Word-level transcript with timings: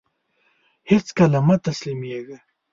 هيڅکله 0.89 1.39
مه 1.47 1.55
تسلميږه! 1.65 2.37